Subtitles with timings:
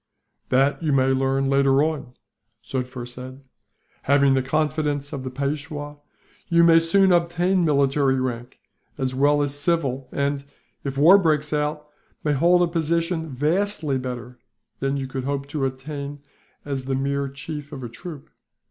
[0.49, 2.15] "That you may learn later on,"
[2.63, 3.43] Sufder said.
[4.01, 5.97] "Having the confidence of the Peishwa,
[6.47, 8.59] you may soon obtain military rank,
[8.97, 10.43] as well as civil and,
[10.83, 11.87] if war breaks out,
[12.23, 14.39] may hold a position vastly better
[14.79, 16.23] than you could hope to attain to
[16.65, 18.31] as the mere chief of a troop."